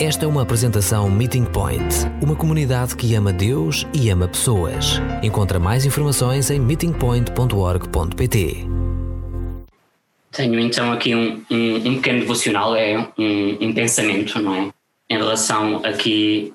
[0.00, 1.82] Esta é uma apresentação Meeting Point,
[2.22, 5.00] uma comunidade que ama Deus e ama pessoas.
[5.24, 8.64] Encontra mais informações em meetingpoint.org.pt.
[10.30, 14.70] Tenho então aqui um, um, um pequeno devocional, é um, um, pensamento, não é?
[15.10, 16.54] Em relação aqui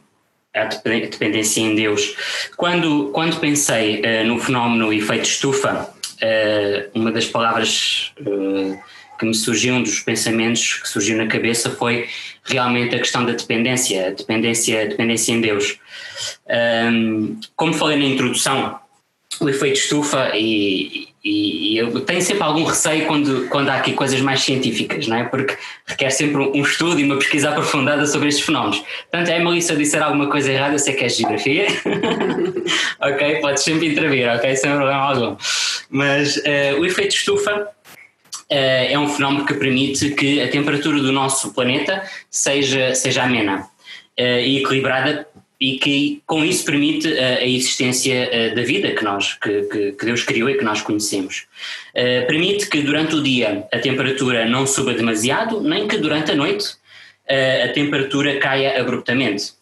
[0.55, 2.15] à dependência em Deus.
[2.55, 5.89] Quando, quando pensei uh, no fenómeno efeito estufa,
[6.21, 8.79] uh, uma das palavras uh,
[9.17, 12.07] que me surgiu, um dos pensamentos que surgiu na cabeça foi
[12.43, 15.79] realmente a questão da dependência, a dependência, a dependência em Deus.
[16.91, 18.79] Um, como falei na introdução,
[19.39, 23.93] o efeito estufa e, e, e, eu tenho sempre algum receio quando, quando há aqui
[23.93, 25.23] coisas mais científicas, não é?
[25.23, 28.83] Porque requer sempre um estudo e uma pesquisa aprofundada sobre estes fenómenos.
[29.09, 31.67] Portanto, é Melissa, eu disser alguma coisa errada, eu sei que é geografia.
[33.01, 34.55] ok, podes sempre intervir, ok?
[34.55, 35.35] Sem problema algum.
[35.89, 37.67] Mas uh, o efeito estufa
[38.53, 43.67] é um fenómeno que permite que a temperatura do nosso planeta seja, seja amena
[44.15, 45.27] eh, e equilibrada
[45.59, 50.23] e que com isso permite a, a existência da vida que nós que, que, Deus
[50.23, 51.45] criou e que nós conhecemos.
[52.27, 56.75] Permite que durante o dia a temperatura não suba demasiado, nem que durante a noite
[57.63, 59.53] a temperatura caia abruptamente,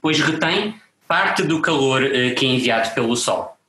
[0.00, 0.76] pois retém
[1.08, 3.59] parte do calor que é enviado pelo Sol.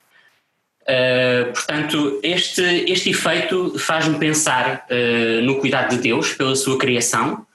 [0.82, 7.46] Uh, portanto, este, este efeito faz-me pensar uh, no cuidado de Deus pela sua criação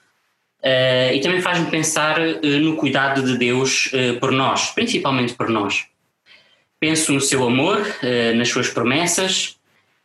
[0.63, 5.87] uh, e também faz-me pensar no cuidado de Deus por nós, principalmente por nós.
[6.79, 7.81] Penso no seu amor,
[8.37, 9.57] nas suas promessas,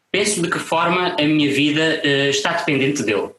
[0.09, 3.29] penso de que forma a minha vida está dependente dele,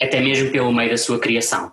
[0.00, 1.72] até mesmo pelo meio da sua criação.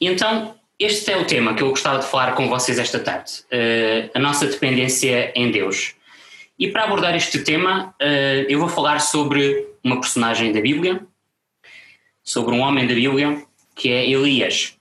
[0.00, 4.10] então, este é o tema que eu gostava de falar com vocês esta tarde, uh,
[4.14, 5.94] a nossa dependência em Deus.
[6.56, 11.04] E para abordar este tema, uh, eu vou falar sobre uma personagem da Bíblia,
[12.22, 14.78] sobre um homem da Bíblia, que é Elias.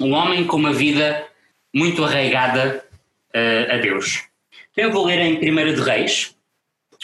[0.00, 1.28] Um homem com uma vida
[1.72, 2.84] muito arraigada
[3.32, 4.24] uh, a Deus.
[4.72, 6.34] Então eu vou ler em 1 de Reis,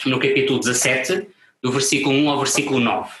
[0.05, 1.25] no capítulo 17,
[1.61, 3.11] do versículo 1 ao versículo 9.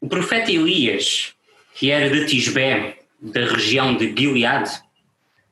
[0.00, 1.34] O profeta Elias
[1.80, 4.70] que era de Tisbé, da região de Gilead,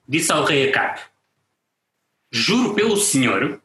[0.07, 1.01] disse ao rei Acabe:
[2.31, 3.59] Juro pelo Senhor,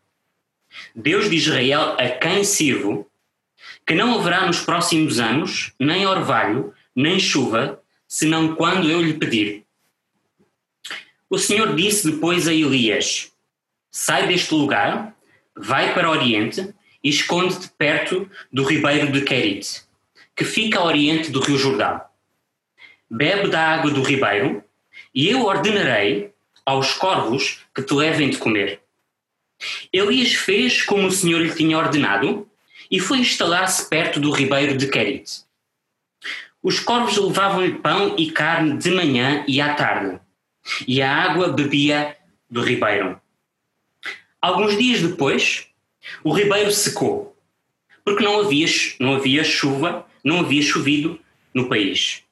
[0.95, 3.05] Deus de Israel, a quem sirvo,
[3.85, 9.65] que não haverá nos próximos anos nem orvalho, nem chuva, senão quando eu lhe pedir.
[11.29, 13.29] O Senhor disse depois a Elias:
[13.91, 15.13] Sai deste lugar,
[15.53, 19.81] vai para o Oriente e esconde-te perto do ribeiro de Querite,
[20.33, 22.12] que fica ao oriente do rio Jordão
[23.09, 24.63] bebe da água do ribeiro,
[25.13, 26.33] e eu ordenarei
[26.65, 28.81] aos corvos que te levem de comer.
[29.91, 32.47] Elias fez como o Senhor lhe tinha ordenado
[32.89, 35.43] e foi instalar-se perto do ribeiro de Querite.
[36.61, 40.19] Os corvos levavam-lhe pão e carne de manhã e à tarde,
[40.87, 42.15] e a água bebia
[42.49, 43.19] do ribeiro.
[44.41, 45.67] Alguns dias depois,
[46.23, 47.35] o ribeiro secou,
[48.03, 48.67] porque não havia,
[48.99, 51.19] não havia chuva, não havia chovido
[51.53, 52.23] no país.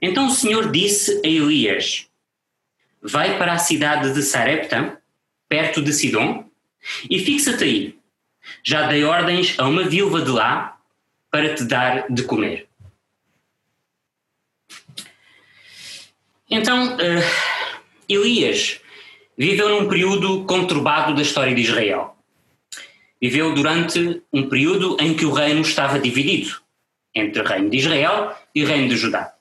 [0.00, 2.06] Então o Senhor disse a Elias:
[3.00, 5.00] Vai para a cidade de Sarepta,
[5.48, 6.48] perto de Sidom,
[7.08, 7.98] e fixa-te aí.
[8.62, 10.78] Já dei ordens a uma viúva de lá
[11.30, 12.68] para te dar de comer.
[16.50, 16.98] Então, uh,
[18.08, 18.80] Elias
[19.38, 22.14] viveu num período conturbado da história de Israel.
[23.20, 26.60] Viveu durante um período em que o reino estava dividido
[27.14, 29.32] entre o reino de Israel e o reino de Judá.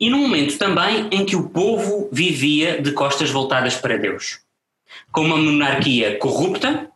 [0.00, 4.40] E num momento também em que o povo vivia de costas voltadas para Deus,
[5.10, 6.90] com uma monarquia corrupta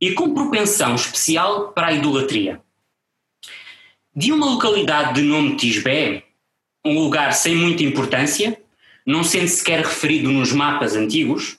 [0.00, 2.60] e com propensão especial para a idolatria.
[4.14, 6.24] De uma localidade de nome Tisbé,
[6.84, 8.60] um lugar sem muita importância,
[9.06, 11.58] não sendo sequer referido nos mapas antigos,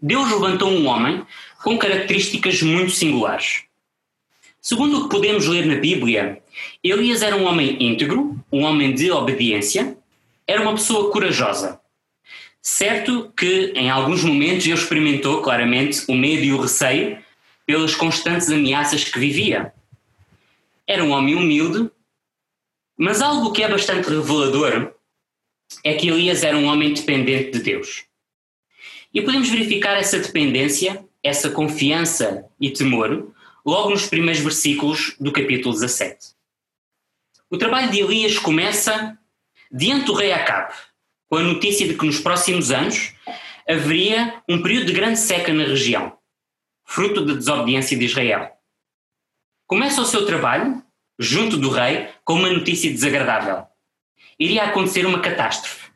[0.00, 1.26] Deus levantou um homem
[1.62, 3.64] com características muito singulares.
[4.60, 6.42] Segundo o que podemos ler na Bíblia,
[6.82, 9.96] Elias era um homem íntegro, um homem de obediência,
[10.46, 11.80] era uma pessoa corajosa.
[12.62, 17.18] Certo que em alguns momentos ele experimentou claramente o medo e o receio
[17.64, 19.72] pelas constantes ameaças que vivia.
[20.86, 21.90] Era um homem humilde,
[22.96, 24.92] mas algo que é bastante revelador
[25.82, 28.04] é que Elias era um homem dependente de Deus.
[29.12, 33.32] E podemos verificar essa dependência, essa confiança e temor
[33.64, 36.35] logo nos primeiros versículos do capítulo 17.
[37.48, 39.16] O trabalho de Elias começa
[39.70, 40.74] diante do rei Acabe,
[41.28, 43.12] com a notícia de que nos próximos anos
[43.68, 46.18] haveria um período de grande seca na região,
[46.84, 48.50] fruto da desobediência de Israel.
[49.64, 50.82] começa o seu trabalho
[51.18, 53.64] junto do rei com uma notícia desagradável.
[54.40, 55.90] Iria acontecer uma catástrofe.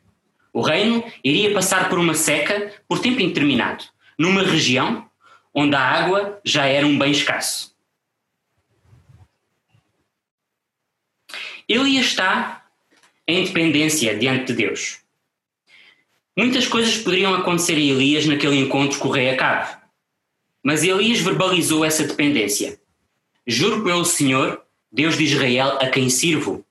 [0.53, 3.83] O reino iria passar por uma seca por tempo indeterminado,
[4.17, 5.05] numa região
[5.53, 7.70] onde a água já era um bem escasso.
[11.73, 12.65] Elias está
[13.25, 14.99] em dependência diante de Deus.
[16.37, 19.77] Muitas coisas poderiam acontecer a Elias naquele encontro com o rei Acabe,
[20.61, 22.77] mas Elias verbalizou essa dependência.
[23.47, 26.65] Juro pelo Senhor, Deus de Israel, a quem sirvo.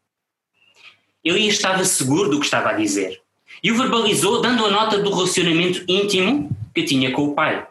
[1.25, 3.23] Elias estava seguro do que estava a dizer
[3.63, 7.67] e o verbalizou dando a nota do relacionamento íntimo que tinha com o Pai.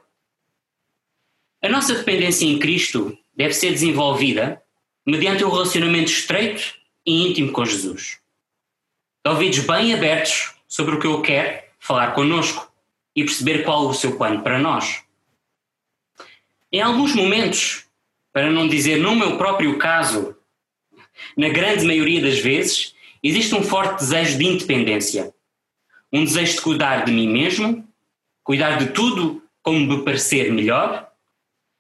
[1.61, 4.61] A nossa dependência em Cristo deve ser desenvolvida
[5.05, 6.78] mediante um relacionamento estreito
[7.09, 8.19] e íntimo com Jesus.
[9.25, 12.71] De ouvidos bem abertos sobre o que Ele quer falar connosco
[13.15, 15.03] e perceber qual o seu plano para nós.
[16.71, 17.85] Em alguns momentos,
[18.31, 20.35] para não dizer no meu próprio caso,
[21.35, 25.33] na grande maioria das vezes, existe um forte desejo de independência.
[26.13, 27.87] Um desejo de cuidar de mim mesmo,
[28.43, 31.09] cuidar de tudo como me parecer melhor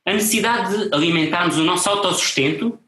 [0.03, 2.79] a necessidade de alimentarmos o nosso autossustento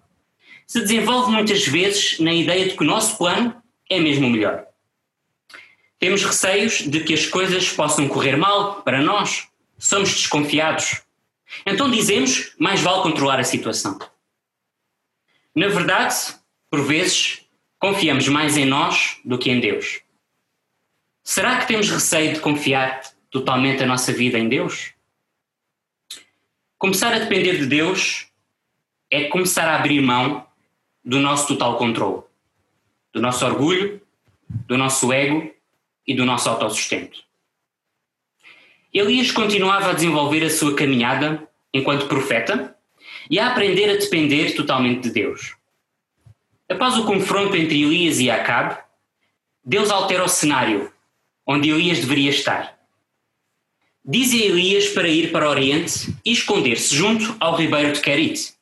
[0.72, 4.68] se desenvolve muitas vezes na ideia de que o nosso plano é mesmo o melhor.
[6.00, 11.02] Temos receios de que as coisas possam correr mal para nós, somos desconfiados.
[11.66, 14.00] Então dizemos: mais vale controlar a situação.
[15.54, 16.16] Na verdade,
[16.70, 17.42] por vezes,
[17.78, 20.00] confiamos mais em nós do que em Deus.
[21.22, 24.94] Será que temos receio de confiar totalmente a nossa vida em Deus?
[26.78, 28.28] Começar a depender de Deus
[29.10, 30.50] é começar a abrir mão
[31.04, 32.24] do nosso total controle,
[33.14, 34.02] do nosso orgulho,
[34.68, 35.52] do nosso ego
[36.06, 37.20] e do nosso autossustento.
[38.94, 42.76] Elias continuava a desenvolver a sua caminhada enquanto profeta
[43.30, 45.56] e a aprender a depender totalmente de Deus.
[46.70, 48.78] Após o confronto entre Elias e Acabe,
[49.64, 50.92] Deus altera o cenário
[51.46, 52.82] onde Elias deveria estar
[54.04, 58.56] Diz a Elias para ir para o Oriente e esconder-se junto ao ribeiro de Querite.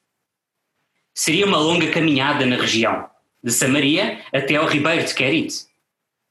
[1.19, 3.09] Seria uma longa caminhada na região,
[3.43, 5.65] de Samaria até ao ribeiro de Querite.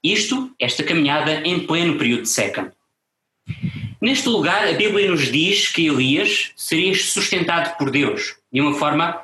[0.03, 2.73] Isto, esta caminhada em pleno período de seca.
[4.01, 9.21] Neste lugar, a Bíblia nos diz que Elias seria sustentado por Deus, de uma forma,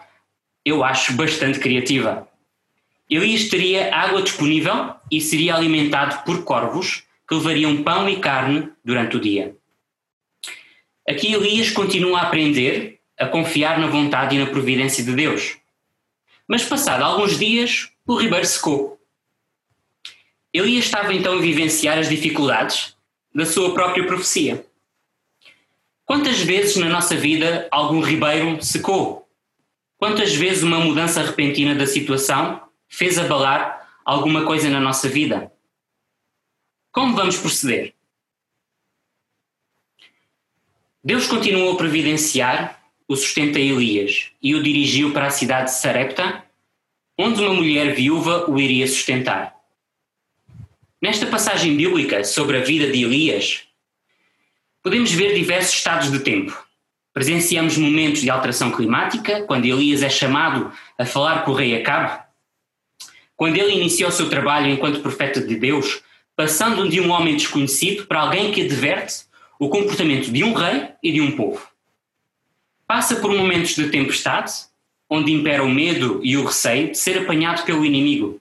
[0.63, 2.29] eu acho, bastante criativa.
[3.09, 9.17] Elias teria água disponível e seria alimentado por corvos que levariam pão e carne durante
[9.17, 9.55] o dia.
[11.09, 15.57] Aqui Elias continua a aprender a confiar na vontade e na providência de Deus.
[16.47, 18.99] Mas passado alguns dias, o ribeiro secou.
[20.53, 22.95] Elias estava então a vivenciar as dificuldades
[23.33, 24.65] da sua própria profecia.
[26.05, 29.27] Quantas vezes na nossa vida algum ribeiro secou?
[29.97, 35.51] Quantas vezes uma mudança repentina da situação fez abalar alguma coisa na nossa vida?
[36.91, 37.93] Como vamos proceder?
[41.03, 45.77] Deus continuou a providenciar o sustento a Elias e o dirigiu para a cidade de
[45.77, 46.43] Sarepta,
[47.17, 49.55] onde uma mulher viúva o iria sustentar.
[51.01, 53.63] Nesta passagem bíblica sobre a vida de Elias,
[54.81, 56.65] podemos ver diversos estados de tempo.
[57.13, 62.21] Presenciamos momentos de alteração climática, quando Elias é chamado a falar com o rei Acabe,
[63.37, 66.01] quando ele iniciou seu trabalho enquanto profeta de Deus,
[66.35, 69.25] passando de um homem desconhecido para alguém que adverte
[69.59, 71.74] o comportamento de um rei e de um povo.
[72.87, 74.53] Passa por momentos de tempestade,
[75.09, 78.39] onde impera o medo e o receio de ser apanhado pelo inimigo.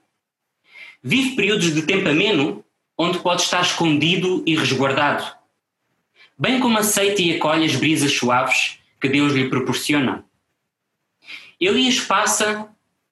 [1.03, 2.65] Vive períodos de tempo ameno,
[2.97, 5.25] onde pode estar escondido e resguardado.
[6.39, 10.25] Bem como aceita e acolhe as brisas suaves que Deus lhe proporciona.
[11.61, 12.69] Elias passa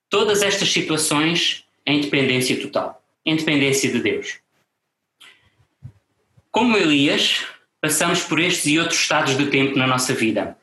[0.09, 4.39] todas estas situações em dependência total, em dependência de Deus.
[6.51, 7.47] Como Elias,
[7.81, 10.57] passamos por estes e outros estados de tempo na nossa vida.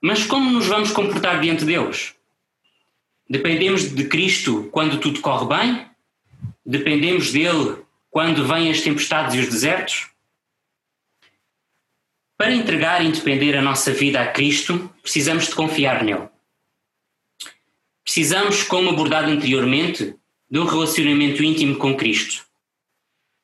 [0.00, 2.14] Mas como nos vamos comportar diante de Deus?
[3.28, 5.86] Dependemos de Cristo quando tudo corre bem?
[6.64, 7.76] Dependemos dele
[8.10, 10.08] quando vêm as tempestades e os desertos?
[12.36, 16.28] Para entregar e depender a nossa vida a Cristo, precisamos de confiar nele.
[18.04, 20.14] Precisamos, como abordado anteriormente,
[20.48, 22.46] de um relacionamento íntimo com Cristo.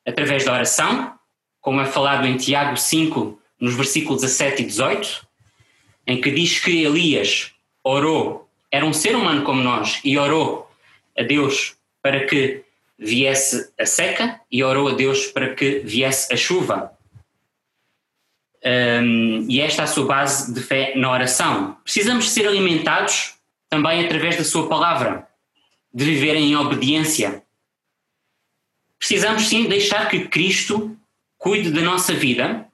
[0.07, 1.19] Através da oração,
[1.61, 5.24] como é falado em Tiago 5, nos versículos 17 e 18,
[6.07, 10.71] em que diz que Elias orou, era um ser humano como nós, e orou
[11.17, 12.63] a Deus para que
[12.99, 16.93] viesse a seca e orou a Deus para que viesse a chuva.
[18.65, 21.77] Um, e esta é a sua base de fé na oração.
[21.85, 23.35] Precisamos ser alimentados
[23.69, 25.29] também através da Sua palavra,
[25.93, 27.43] de viver em obediência.
[28.99, 30.97] Precisamos sim deixar que Cristo
[31.37, 32.67] cuide da nossa vida,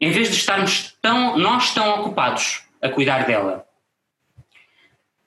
[0.00, 3.66] em vez de estarmos tão, nós tão ocupados a cuidar dela.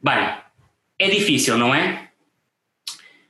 [0.01, 0.37] Bem,
[0.97, 2.09] é difícil, não é?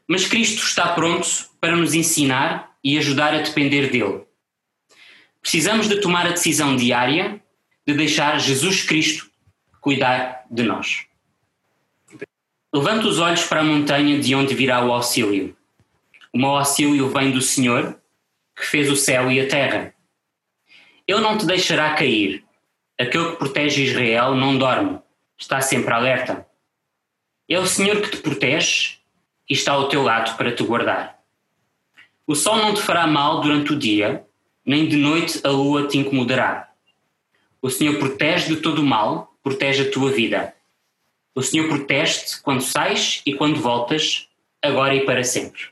[0.07, 1.27] Mas Cristo está pronto
[1.59, 4.23] para nos ensinar e ajudar a depender dele.
[5.41, 7.41] Precisamos de tomar a decisão diária
[7.85, 9.29] de deixar Jesus Cristo
[9.79, 11.05] cuidar de nós.
[12.73, 15.57] Levanta os olhos para a montanha de onde virá o auxílio.
[16.31, 17.99] O meu auxílio vem do Senhor,
[18.55, 19.93] que fez o céu e a terra.
[21.07, 22.43] Ele não te deixará cair.
[22.99, 24.99] Aquele que protege Israel não dorme,
[25.37, 26.45] está sempre alerta.
[27.49, 28.97] É o Senhor que te protege
[29.49, 31.19] e está ao teu lado para te guardar.
[32.27, 34.25] O sol não te fará mal durante o dia,
[34.65, 36.71] nem de noite a lua te incomodará.
[37.61, 40.55] O Senhor protege de todo o mal, protege a tua vida.
[41.33, 44.29] O Senhor protege-te quando sais e quando voltas,
[44.61, 45.70] agora e para sempre.